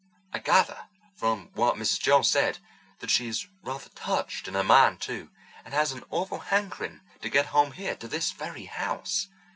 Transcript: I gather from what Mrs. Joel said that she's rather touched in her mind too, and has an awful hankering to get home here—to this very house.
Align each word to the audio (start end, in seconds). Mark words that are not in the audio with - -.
I 0.33 0.39
gather 0.39 0.87
from 1.15 1.51
what 1.53 1.75
Mrs. 1.75 1.99
Joel 1.99 2.23
said 2.23 2.57
that 3.01 3.11
she's 3.11 3.45
rather 3.61 3.89
touched 3.89 4.47
in 4.47 4.55
her 4.55 4.63
mind 4.63 4.99
too, 4.99 5.29
and 5.63 5.75
has 5.75 5.91
an 5.91 6.03
awful 6.09 6.39
hankering 6.39 7.01
to 7.21 7.29
get 7.29 7.45
home 7.53 7.73
here—to 7.73 8.07
this 8.07 8.31
very 8.31 8.65
house. 8.65 9.27